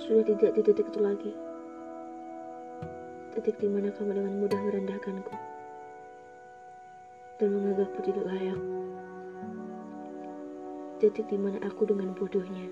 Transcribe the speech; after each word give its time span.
sudah 0.00 0.24
tidak 0.24 0.56
di 0.56 0.60
titik 0.64 0.88
itu 0.88 1.00
lagi. 1.00 1.32
Titik 3.32 3.56
di 3.60 3.68
mana 3.68 3.88
kamu 3.92 4.12
dengan 4.12 4.34
mudah 4.44 4.60
merendahkanku 4.60 5.34
dan 7.40 7.48
menganggapku 7.48 8.00
tidak 8.04 8.24
layak. 8.28 8.60
Titik 11.00 11.26
di 11.26 11.38
mana 11.40 11.58
aku 11.64 11.88
dengan 11.88 12.14
bodohnya 12.14 12.68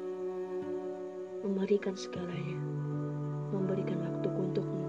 memberikan 1.40 1.96
segalanya, 1.96 2.60
memberikan 3.50 3.98
waktuku 4.04 4.38
untukmu, 4.52 4.84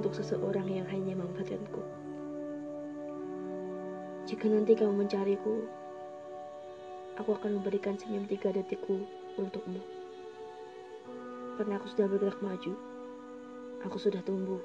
untuk 0.00 0.12
seseorang 0.16 0.64
yang 0.64 0.88
hanya 0.88 1.12
memanfaatkanku. 1.12 1.84
Jika 4.24 4.44
nanti 4.48 4.72
kamu 4.76 5.04
mencariku, 5.04 5.68
aku 7.20 7.30
akan 7.36 7.60
memberikan 7.60 8.00
senyum 8.00 8.24
tiga 8.24 8.52
detikku 8.52 9.04
untukmu. 9.36 9.97
Karena 11.58 11.74
aku 11.74 11.90
sudah 11.90 12.06
bergerak 12.06 12.38
maju, 12.38 12.70
aku 13.82 13.98
sudah 13.98 14.22
tumbuh, 14.22 14.62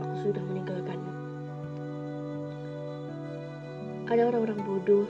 aku 0.00 0.14
sudah 0.24 0.40
meninggalkanmu. 0.48 1.12
Ada 4.08 4.32
orang-orang 4.32 4.64
bodoh 4.64 5.04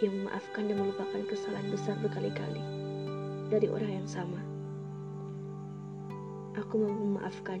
yang 0.00 0.24
memaafkan 0.24 0.72
dan 0.72 0.80
melupakan 0.80 1.20
kesalahan 1.28 1.68
besar 1.68 2.00
berkali-kali 2.00 2.64
dari 3.52 3.68
orang 3.68 4.00
yang 4.00 4.08
sama. 4.08 4.40
Aku 6.64 6.80
mau 6.80 6.88
memaafkan, 6.88 7.60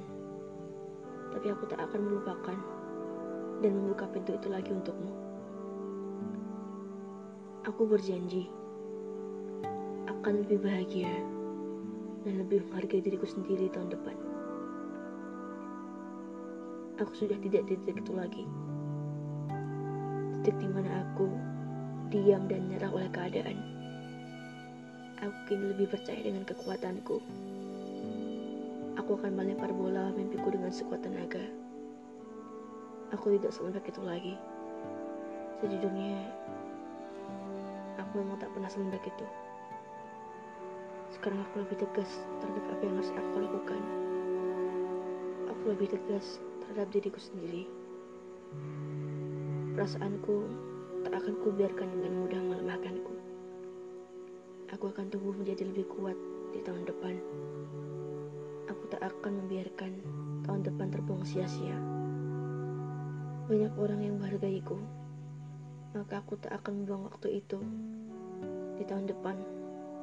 tapi 1.36 1.52
aku 1.52 1.68
tak 1.68 1.84
akan 1.84 2.08
melupakan 2.08 2.56
dan 3.60 3.70
membuka 3.76 4.08
pintu 4.08 4.32
itu 4.32 4.48
lagi 4.48 4.72
untukmu. 4.72 5.12
Aku 7.68 7.84
berjanji 7.84 8.48
akan 10.08 10.40
lebih 10.40 10.64
bahagia 10.64 11.33
dan 12.24 12.40
lebih 12.40 12.64
menghargai 12.68 13.04
diriku 13.04 13.28
sendiri 13.28 13.68
tahun 13.68 13.92
depan. 13.92 14.16
Aku 17.04 17.12
sudah 17.12 17.36
tidak 17.44 17.68
di 17.68 17.76
titik 17.76 18.00
itu 18.00 18.12
lagi. 18.16 18.44
Titik 20.40 20.56
di 20.56 20.68
mana 20.72 21.04
aku 21.04 21.28
diam 22.08 22.48
dan 22.48 22.64
nyerah 22.72 22.88
oleh 22.88 23.10
keadaan. 23.12 23.58
Aku 25.20 25.36
kini 25.48 25.76
lebih 25.76 25.92
percaya 25.92 26.20
dengan 26.24 26.48
kekuatanku. 26.48 27.20
Aku 28.94 29.10
akan 29.20 29.32
melempar 29.36 29.68
bola 29.74 30.08
mimpiku 30.16 30.48
dengan 30.48 30.72
sekuat 30.72 31.04
tenaga. 31.04 31.44
Aku 33.12 33.36
tidak 33.36 33.52
selembek 33.52 33.90
itu 33.90 34.00
lagi. 34.00 34.34
Sejujurnya, 35.60 36.18
aku 38.00 38.12
memang 38.22 38.40
tak 38.40 38.48
pernah 38.54 38.70
selembek 38.70 39.04
itu. 39.06 39.26
Sekarang 41.24 41.40
aku 41.40 41.64
lebih 41.64 41.80
tegas 41.80 42.20
terhadap 42.36 42.64
apa 42.68 42.82
yang 42.84 42.94
harus 43.00 43.12
aku 43.16 43.36
lakukan. 43.40 43.82
Aku 45.48 45.64
lebih 45.72 45.88
tegas 45.96 46.36
terhadap 46.60 46.92
diriku 46.92 47.16
sendiri. 47.16 47.64
Perasaanku 49.72 50.36
tak 51.00 51.16
akan 51.16 51.34
kubiarkan 51.40 51.88
dengan 51.96 52.12
mudah 52.20 52.40
melemahkanku. 52.44 53.14
Aku 54.76 54.92
akan 54.92 55.08
tumbuh 55.08 55.32
menjadi 55.32 55.64
lebih 55.64 55.88
kuat 55.96 56.12
di 56.52 56.60
tahun 56.60 56.84
depan. 56.84 57.16
Aku 58.68 58.84
tak 58.92 59.00
akan 59.00 59.48
membiarkan 59.48 59.92
tahun 60.44 60.60
depan 60.60 60.92
terbuang 60.92 61.24
sia-sia. 61.24 61.80
Banyak 63.48 63.72
orang 63.80 64.04
yang 64.04 64.20
menghargaiku, 64.20 64.76
maka 65.96 66.20
aku 66.20 66.36
tak 66.36 66.52
akan 66.52 66.84
membuang 66.84 67.08
waktu 67.08 67.40
itu 67.40 67.64
di 68.76 68.84
tahun 68.84 69.08
depan 69.08 69.40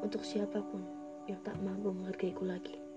untuk 0.02 0.26
siapa 0.26 0.66
pun 0.66 1.01
yang 1.30 1.40
tak 1.46 1.58
mampu 1.62 1.94
menghargaiku 1.94 2.46
lagi. 2.46 2.91